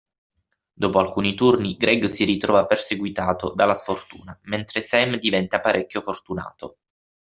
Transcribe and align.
Dopo 0.73 0.97
alcuni 0.97 1.35
turni 1.35 1.77
Greg 1.77 2.05
si 2.05 2.25
ritrova 2.25 2.65
perseguitato 2.65 3.53
dalla 3.53 3.75
sfortuna, 3.75 4.35
mentre 4.45 4.81
Sam 4.81 5.15
diventa 5.19 5.59
parecchio 5.59 6.01
fortunato. 6.01 6.77